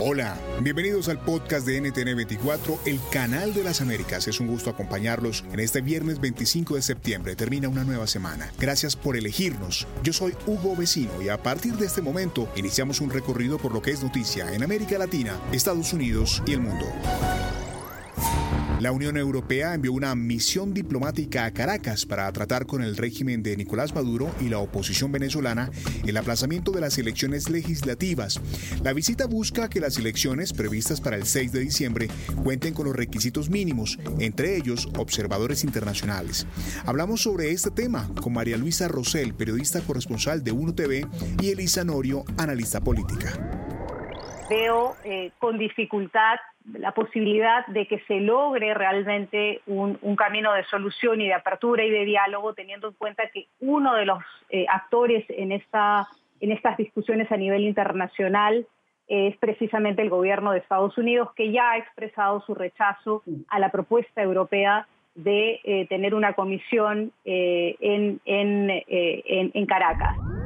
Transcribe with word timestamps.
Hola, 0.00 0.38
bienvenidos 0.60 1.08
al 1.08 1.18
podcast 1.18 1.66
de 1.66 1.82
NTN24, 1.82 2.78
el 2.86 3.00
canal 3.10 3.52
de 3.52 3.64
las 3.64 3.80
Américas. 3.80 4.28
Es 4.28 4.38
un 4.38 4.46
gusto 4.46 4.70
acompañarlos 4.70 5.44
en 5.52 5.58
este 5.58 5.80
viernes 5.80 6.20
25 6.20 6.76
de 6.76 6.82
septiembre. 6.82 7.34
Termina 7.34 7.68
una 7.68 7.82
nueva 7.82 8.06
semana. 8.06 8.52
Gracias 8.60 8.94
por 8.94 9.16
elegirnos. 9.16 9.88
Yo 10.04 10.12
soy 10.12 10.34
Hugo 10.46 10.76
Vecino 10.76 11.20
y 11.20 11.30
a 11.30 11.42
partir 11.42 11.74
de 11.74 11.86
este 11.86 12.00
momento 12.00 12.48
iniciamos 12.54 13.00
un 13.00 13.10
recorrido 13.10 13.58
por 13.58 13.74
lo 13.74 13.82
que 13.82 13.90
es 13.90 14.00
noticia 14.00 14.54
en 14.54 14.62
América 14.62 14.98
Latina, 14.98 15.36
Estados 15.50 15.92
Unidos 15.92 16.44
y 16.46 16.52
el 16.52 16.60
mundo. 16.60 16.86
La 18.80 18.92
Unión 18.92 19.16
Europea 19.16 19.74
envió 19.74 19.92
una 19.92 20.14
misión 20.14 20.72
diplomática 20.72 21.44
a 21.44 21.50
Caracas 21.50 22.06
para 22.06 22.30
tratar 22.32 22.64
con 22.66 22.80
el 22.80 22.96
régimen 22.96 23.42
de 23.42 23.56
Nicolás 23.56 23.92
Maduro 23.92 24.32
y 24.40 24.48
la 24.48 24.60
oposición 24.60 25.10
venezolana 25.10 25.70
el 26.06 26.16
aplazamiento 26.16 26.70
de 26.70 26.80
las 26.80 26.96
elecciones 26.96 27.50
legislativas. 27.50 28.40
La 28.84 28.92
visita 28.92 29.26
busca 29.26 29.68
que 29.68 29.80
las 29.80 29.98
elecciones 29.98 30.52
previstas 30.52 31.00
para 31.00 31.16
el 31.16 31.26
6 31.26 31.50
de 31.50 31.60
diciembre 31.60 32.08
cuenten 32.44 32.72
con 32.72 32.86
los 32.86 32.94
requisitos 32.94 33.50
mínimos, 33.50 33.98
entre 34.20 34.56
ellos 34.56 34.88
observadores 34.96 35.64
internacionales. 35.64 36.46
Hablamos 36.86 37.22
sobre 37.22 37.50
este 37.50 37.72
tema 37.72 38.08
con 38.22 38.32
María 38.32 38.56
Luisa 38.56 38.86
Rosell, 38.86 39.34
periodista 39.34 39.80
corresponsal 39.80 40.44
de 40.44 40.52
UNO 40.52 40.74
TV, 40.74 41.04
y 41.42 41.48
Elisa 41.48 41.82
Norio, 41.82 42.24
analista 42.36 42.80
política. 42.80 43.57
Veo 44.48 44.94
eh, 45.04 45.30
con 45.38 45.58
dificultad 45.58 46.38
la 46.72 46.92
posibilidad 46.92 47.66
de 47.66 47.86
que 47.86 48.00
se 48.00 48.20
logre 48.20 48.74
realmente 48.74 49.60
un, 49.66 49.96
camino 50.16 50.52
de 50.52 50.64
solución 50.64 51.20
y 51.20 51.26
de 51.26 51.34
apertura 51.34 51.84
y 51.84 51.90
de 51.90 52.04
diálogo, 52.04 52.54
teniendo 52.54 52.88
en 52.88 52.94
cuenta 52.94 53.28
que 53.32 53.46
uno 53.60 53.94
de 53.94 54.04
los 54.04 54.18
eh, 54.50 54.66
actores 54.68 55.24
en, 55.28 55.52
en 55.52 56.52
estas 56.52 56.76
discusiones 56.76 57.30
a 57.32 57.36
nivel 57.36 57.62
internacional 57.62 58.66
es 59.06 59.36
precisamente 59.38 60.02
el 60.02 60.10
gobierno 60.10 60.52
de 60.52 60.58
Estados 60.58 60.98
Unidos, 60.98 61.30
que 61.34 61.50
ya 61.50 61.72
ha 61.72 61.78
expresado 61.78 62.42
su 62.42 62.54
rechazo 62.54 63.22
a 63.48 63.58
la 63.58 63.70
propuesta 63.70 64.22
europea 64.22 64.86
de 65.14 65.60
eh, 65.64 65.86
tener 65.88 66.14
una 66.14 66.34
comisión 66.34 67.12
eh, 67.24 67.76
en, 67.80 68.20
en 68.26 69.66
Caracas. 69.66 70.37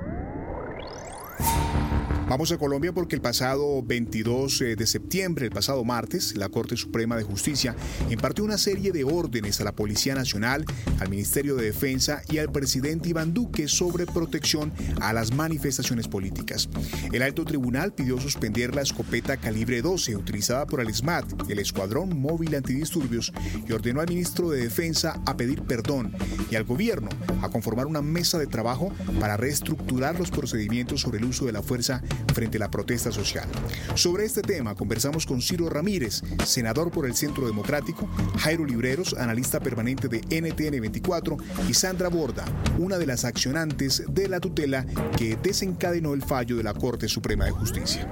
Vamos 2.32 2.50
a 2.50 2.56
Colombia 2.56 2.94
porque 2.94 3.14
el 3.14 3.20
pasado 3.20 3.82
22 3.82 4.62
eh, 4.62 4.74
de 4.74 4.86
septiembre, 4.86 5.44
el 5.44 5.52
pasado 5.52 5.84
martes, 5.84 6.34
la 6.34 6.48
Corte 6.48 6.78
Suprema 6.78 7.14
de 7.14 7.24
Justicia 7.24 7.76
impartió 8.08 8.42
una 8.42 8.56
serie 8.56 8.90
de 8.90 9.04
órdenes 9.04 9.60
a 9.60 9.64
la 9.64 9.72
Policía 9.72 10.14
Nacional, 10.14 10.64
al 10.98 11.10
Ministerio 11.10 11.56
de 11.56 11.66
Defensa 11.66 12.22
y 12.30 12.38
al 12.38 12.50
presidente 12.50 13.10
Iván 13.10 13.34
Duque 13.34 13.68
sobre 13.68 14.06
protección 14.06 14.72
a 15.02 15.12
las 15.12 15.34
manifestaciones 15.34 16.08
políticas. 16.08 16.70
El 17.12 17.20
alto 17.20 17.44
tribunal 17.44 17.92
pidió 17.92 18.18
suspender 18.18 18.74
la 18.74 18.80
escopeta 18.80 19.36
calibre 19.36 19.82
12 19.82 20.16
utilizada 20.16 20.64
por 20.64 20.80
el 20.80 20.94
SMAT, 20.94 21.50
el 21.50 21.58
Escuadrón 21.58 22.18
Móvil 22.18 22.54
Antidisturbios, 22.54 23.30
y 23.68 23.72
ordenó 23.72 24.00
al 24.00 24.08
ministro 24.08 24.48
de 24.48 24.62
Defensa 24.62 25.20
a 25.26 25.36
pedir 25.36 25.64
perdón 25.64 26.16
y 26.50 26.56
al 26.56 26.64
gobierno 26.64 27.10
a 27.42 27.50
conformar 27.50 27.84
una 27.84 28.00
mesa 28.00 28.38
de 28.38 28.46
trabajo 28.46 28.90
para 29.20 29.36
reestructurar 29.36 30.18
los 30.18 30.30
procedimientos 30.30 31.02
sobre 31.02 31.18
el 31.18 31.26
uso 31.26 31.44
de 31.44 31.52
la 31.52 31.60
fuerza 31.60 32.02
frente 32.34 32.56
a 32.56 32.60
la 32.60 32.70
protesta 32.70 33.12
social. 33.12 33.48
Sobre 33.94 34.24
este 34.24 34.42
tema 34.42 34.74
conversamos 34.74 35.26
con 35.26 35.40
Ciro 35.40 35.68
Ramírez, 35.68 36.22
senador 36.44 36.90
por 36.90 37.06
el 37.06 37.14
Centro 37.14 37.46
Democrático, 37.46 38.08
Jairo 38.38 38.64
Libreros, 38.64 39.14
analista 39.14 39.60
permanente 39.60 40.08
de 40.08 40.20
NTN 40.20 40.80
24, 40.80 41.36
y 41.68 41.74
Sandra 41.74 42.08
Borda, 42.08 42.44
una 42.78 42.98
de 42.98 43.06
las 43.06 43.24
accionantes 43.24 44.04
de 44.08 44.28
la 44.28 44.40
tutela 44.40 44.84
que 45.16 45.36
desencadenó 45.42 46.14
el 46.14 46.22
fallo 46.22 46.56
de 46.56 46.62
la 46.62 46.74
Corte 46.74 47.08
Suprema 47.08 47.44
de 47.44 47.50
Justicia 47.52 48.08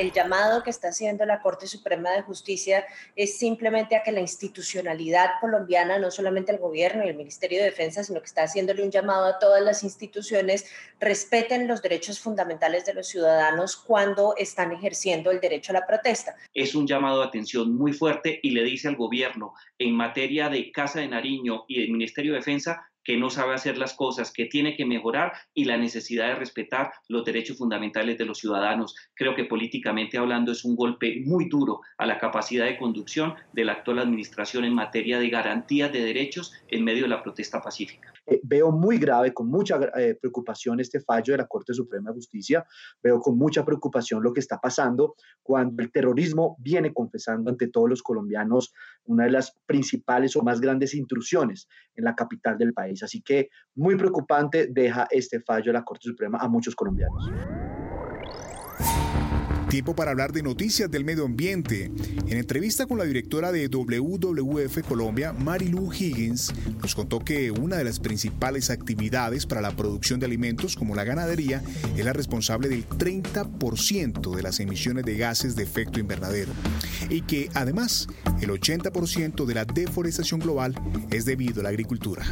el 0.00 0.12
llamado 0.12 0.62
que 0.62 0.70
está 0.70 0.88
haciendo 0.88 1.26
la 1.26 1.42
Corte 1.42 1.66
Suprema 1.66 2.10
de 2.10 2.22
Justicia 2.22 2.84
es 3.16 3.38
simplemente 3.38 3.96
a 3.96 4.02
que 4.02 4.12
la 4.12 4.20
institucionalidad 4.20 5.32
colombiana, 5.40 5.98
no 5.98 6.10
solamente 6.10 6.52
el 6.52 6.58
gobierno 6.58 7.04
y 7.04 7.08
el 7.08 7.16
Ministerio 7.16 7.58
de 7.58 7.66
Defensa, 7.66 8.02
sino 8.02 8.20
que 8.20 8.26
está 8.26 8.42
haciéndole 8.42 8.82
un 8.82 8.90
llamado 8.90 9.26
a 9.26 9.38
todas 9.38 9.62
las 9.62 9.84
instituciones, 9.84 10.66
respeten 10.98 11.68
los 11.68 11.82
derechos 11.82 12.18
fundamentales 12.18 12.86
de 12.86 12.94
los 12.94 13.08
ciudadanos 13.08 13.76
cuando 13.76 14.34
están 14.36 14.72
ejerciendo 14.72 15.30
el 15.30 15.40
derecho 15.40 15.72
a 15.72 15.80
la 15.80 15.86
protesta. 15.86 16.34
Es 16.54 16.74
un 16.74 16.86
llamado 16.86 17.20
de 17.20 17.26
atención 17.26 17.76
muy 17.76 17.92
fuerte 17.92 18.40
y 18.42 18.50
le 18.50 18.64
dice 18.64 18.88
al 18.88 18.96
gobierno 18.96 19.54
en 19.78 19.94
materia 19.94 20.48
de 20.48 20.72
Casa 20.72 21.00
de 21.00 21.08
Nariño 21.08 21.64
y 21.68 21.80
del 21.80 21.92
Ministerio 21.92 22.32
de 22.32 22.38
Defensa 22.38 22.89
que 23.04 23.16
no 23.16 23.30
sabe 23.30 23.54
hacer 23.54 23.78
las 23.78 23.94
cosas, 23.94 24.32
que 24.32 24.46
tiene 24.46 24.76
que 24.76 24.84
mejorar 24.84 25.32
y 25.54 25.64
la 25.64 25.76
necesidad 25.76 26.28
de 26.28 26.34
respetar 26.34 26.92
los 27.08 27.24
derechos 27.24 27.58
fundamentales 27.58 28.18
de 28.18 28.24
los 28.24 28.38
ciudadanos. 28.38 28.94
Creo 29.14 29.34
que 29.34 29.44
políticamente 29.44 30.18
hablando 30.18 30.52
es 30.52 30.64
un 30.64 30.76
golpe 30.76 31.22
muy 31.24 31.48
duro 31.48 31.80
a 31.98 32.06
la 32.06 32.18
capacidad 32.18 32.66
de 32.66 32.78
conducción 32.78 33.34
de 33.52 33.64
la 33.64 33.72
actual 33.72 33.98
administración 33.98 34.64
en 34.64 34.74
materia 34.74 35.18
de 35.18 35.30
garantías 35.30 35.92
de 35.92 36.02
derechos 36.02 36.52
en 36.68 36.84
medio 36.84 37.02
de 37.02 37.08
la 37.08 37.22
protesta 37.22 37.60
pacífica. 37.60 38.12
Eh, 38.26 38.40
veo 38.42 38.70
muy 38.70 38.98
grave, 38.98 39.32
con 39.32 39.48
mucha 39.48 39.78
eh, 39.96 40.14
preocupación 40.14 40.80
este 40.80 41.00
fallo 41.00 41.32
de 41.32 41.38
la 41.38 41.46
Corte 41.46 41.74
Suprema 41.74 42.10
de 42.10 42.16
Justicia. 42.16 42.66
Veo 43.02 43.20
con 43.20 43.36
mucha 43.36 43.64
preocupación 43.64 44.22
lo 44.22 44.32
que 44.32 44.40
está 44.40 44.60
pasando 44.60 45.14
cuando 45.42 45.82
el 45.82 45.90
terrorismo 45.90 46.56
viene 46.60 46.92
confesando 46.92 47.50
ante 47.50 47.68
todos 47.68 47.88
los 47.88 48.02
colombianos 48.02 48.72
una 49.04 49.24
de 49.24 49.30
las 49.30 49.56
principales 49.66 50.36
o 50.36 50.42
más 50.42 50.60
grandes 50.60 50.94
intrusiones 50.94 51.68
en 51.96 52.04
la 52.04 52.14
capital 52.14 52.58
del 52.58 52.72
país. 52.72 52.89
Así 53.02 53.22
que 53.22 53.48
muy 53.74 53.96
preocupante 53.96 54.68
deja 54.70 55.06
este 55.10 55.40
fallo 55.40 55.72
la 55.72 55.84
Corte 55.84 56.08
Suprema 56.08 56.38
a 56.38 56.48
muchos 56.48 56.74
colombianos. 56.74 57.30
Tiempo 59.70 59.94
para 59.94 60.10
hablar 60.10 60.32
de 60.32 60.42
noticias 60.42 60.90
del 60.90 61.04
medio 61.04 61.24
ambiente. 61.24 61.92
En 62.26 62.36
entrevista 62.36 62.86
con 62.86 62.98
la 62.98 63.04
directora 63.04 63.52
de 63.52 63.68
WWF 63.68 64.80
Colombia, 64.82 65.32
Marilu 65.32 65.92
Higgins, 65.92 66.52
nos 66.82 66.96
contó 66.96 67.20
que 67.20 67.52
una 67.52 67.76
de 67.76 67.84
las 67.84 68.00
principales 68.00 68.68
actividades 68.68 69.46
para 69.46 69.60
la 69.60 69.70
producción 69.70 70.18
de 70.18 70.26
alimentos, 70.26 70.74
como 70.74 70.96
la 70.96 71.04
ganadería, 71.04 71.62
es 71.96 72.04
la 72.04 72.12
responsable 72.12 72.68
del 72.68 72.84
30% 72.88 74.34
de 74.34 74.42
las 74.42 74.58
emisiones 74.58 75.04
de 75.04 75.16
gases 75.16 75.54
de 75.54 75.62
efecto 75.62 76.00
invernadero. 76.00 76.50
Y 77.08 77.22
que 77.22 77.48
además, 77.54 78.08
el 78.42 78.50
80% 78.50 79.44
de 79.44 79.54
la 79.54 79.66
deforestación 79.66 80.40
global 80.40 80.74
es 81.12 81.26
debido 81.26 81.60
a 81.60 81.62
la 81.62 81.68
agricultura. 81.68 82.24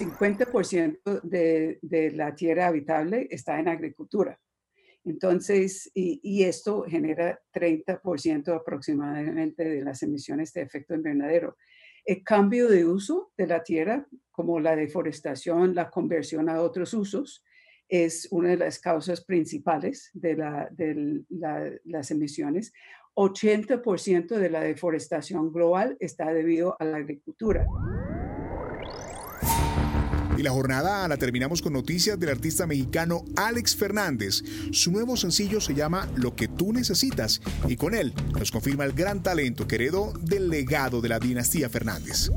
50% 0.00 1.20
de, 1.22 1.78
de 1.82 2.10
la 2.12 2.34
tierra 2.34 2.68
habitable 2.68 3.28
está 3.30 3.58
en 3.60 3.68
agricultura. 3.68 4.38
Entonces, 5.04 5.90
y, 5.94 6.42
esto 6.42 6.84
genera 6.86 7.40
30% 7.54 8.54
aproximadamente 8.54 9.64
de 9.64 9.82
las 9.82 10.02
emisiones 10.02 10.52
de 10.52 10.62
efecto 10.62 10.94
invernadero. 10.94 11.56
El 12.04 12.22
cambio 12.22 12.68
de 12.68 12.84
uso 12.84 13.32
de 13.36 13.46
la 13.46 13.62
tierra, 13.62 14.06
como 14.30 14.60
la 14.60 14.76
deforestación, 14.76 15.74
la 15.74 15.90
conversión 15.90 16.48
a 16.48 16.60
otros 16.60 16.92
usos, 16.92 17.44
es 17.88 18.28
una 18.30 18.50
de 18.50 18.56
las 18.56 18.78
causas 18.78 19.24
principales 19.24 20.10
de, 20.12 20.36
las 21.84 22.10
emisiones. 22.10 22.72
80% 23.14 24.36
de 24.36 24.50
la 24.50 24.60
deforestación 24.60 25.52
global 25.52 25.96
está 25.98 26.32
debido 26.32 26.76
a 26.78 26.84
la 26.84 26.98
agricultura. 26.98 27.66
Y 30.40 30.42
la 30.42 30.52
jornada 30.52 31.06
la 31.06 31.18
terminamos 31.18 31.60
con 31.60 31.74
noticias 31.74 32.18
del 32.18 32.30
artista 32.30 32.66
mexicano 32.66 33.24
Alex 33.36 33.76
Fernández. 33.76 34.42
Su 34.72 34.90
nuevo 34.90 35.14
sencillo 35.18 35.60
se 35.60 35.74
llama 35.74 36.08
Lo 36.16 36.34
que 36.34 36.48
tú 36.48 36.72
necesitas 36.72 37.42
y 37.68 37.76
con 37.76 37.94
él 37.94 38.14
nos 38.38 38.50
confirma 38.50 38.86
el 38.86 38.94
gran 38.94 39.22
talento 39.22 39.68
que 39.68 39.74
heredó 39.74 40.14
del 40.18 40.48
legado 40.48 41.02
de 41.02 41.10
la 41.10 41.18
dinastía 41.18 41.68
Fernández. 41.68 42.30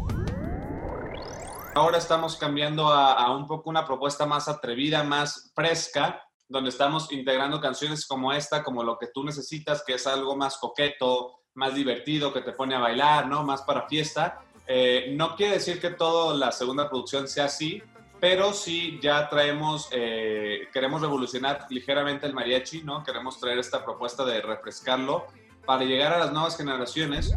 Ahora 1.75 1.97
estamos 1.97 2.35
cambiando 2.35 2.91
a, 2.91 3.13
a 3.13 3.33
un 3.33 3.47
poco 3.47 3.69
una 3.69 3.85
propuesta 3.85 4.25
más 4.25 4.49
atrevida, 4.49 5.05
más 5.05 5.53
fresca, 5.55 6.21
donde 6.49 6.71
estamos 6.71 7.09
integrando 7.09 7.61
canciones 7.61 8.05
como 8.05 8.33
esta, 8.33 8.63
como 8.63 8.83
Lo 8.83 8.97
que 8.97 9.07
tú 9.13 9.23
necesitas, 9.23 9.81
que 9.87 9.93
es 9.93 10.05
algo 10.07 10.35
más 10.35 10.57
coqueto, 10.57 11.39
más 11.53 11.73
divertido, 11.73 12.33
que 12.33 12.41
te 12.41 12.51
pone 12.51 12.75
a 12.75 12.79
bailar, 12.79 13.29
¿no? 13.29 13.45
Más 13.45 13.61
para 13.61 13.87
fiesta. 13.87 14.41
Eh, 14.67 15.13
no 15.15 15.35
quiere 15.35 15.53
decir 15.53 15.79
que 15.79 15.89
toda 15.89 16.35
la 16.35 16.51
segunda 16.51 16.89
producción 16.89 17.27
sea 17.27 17.45
así, 17.45 17.81
pero 18.19 18.53
sí 18.53 18.99
ya 19.01 19.27
traemos, 19.27 19.89
eh, 19.91 20.67
queremos 20.71 21.01
revolucionar 21.01 21.65
ligeramente 21.69 22.25
el 22.25 22.33
mariachi, 22.33 22.83
¿no? 22.83 23.03
Queremos 23.03 23.39
traer 23.39 23.59
esta 23.59 23.83
propuesta 23.83 24.23
de 24.23 24.41
refrescarlo 24.41 25.27
para 25.65 25.83
llegar 25.83 26.13
a 26.13 26.19
las 26.19 26.31
nuevas 26.31 26.55
generaciones. 26.55 27.33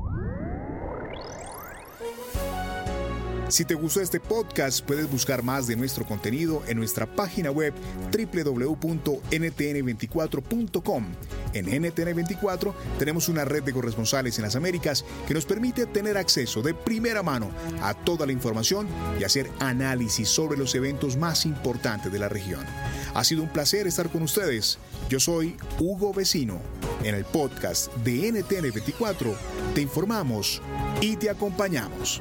Si 3.49 3.64
te 3.64 3.75
gustó 3.75 4.00
este 4.00 4.19
podcast, 4.19 4.84
puedes 4.84 5.08
buscar 5.08 5.44
más 5.44 5.69
de 5.69 5.76
nuestro 5.76 6.05
contenido 6.05 6.64
en 6.67 6.79
nuestra 6.79 7.06
página 7.06 7.52
web 7.52 7.72
www.ntn24.com. 8.11 11.05
En 11.56 11.67
NTN24 11.67 12.75
tenemos 12.99 13.29
una 13.31 13.47
red 13.47 13.62
de 13.62 13.73
corresponsales 13.73 14.37
en 14.38 14.44
las 14.44 14.56
Américas 14.56 15.05
que 15.26 15.32
nos 15.32 15.47
permite 15.47 15.87
tener 15.87 16.19
acceso 16.19 16.61
de 16.61 16.75
primera 16.75 17.23
mano 17.23 17.50
a 17.82 17.94
toda 17.94 18.26
la 18.26 18.32
información 18.32 18.87
y 19.19 19.25
hacer 19.25 19.50
análisis 19.58 20.29
sobre 20.29 20.58
los 20.58 20.75
eventos 20.75 21.17
más 21.17 21.47
importantes 21.47 22.12
de 22.12 22.19
la 22.19 22.29
región. 22.29 22.64
Ha 23.14 23.25
sido 23.25 23.43
un 23.43 23.49
placer 23.49 23.87
estar 23.87 24.11
con 24.11 24.23
ustedes. 24.23 24.79
Yo 25.08 25.19
soy 25.19 25.56
Hugo 25.79 26.12
Vecino. 26.12 26.61
En 27.03 27.14
el 27.14 27.25
podcast 27.25 27.93
de 27.97 28.32
NTN24 28.32 29.35
te 29.75 29.81
informamos 29.81 30.61
y 31.00 31.17
te 31.17 31.31
acompañamos. 31.31 32.20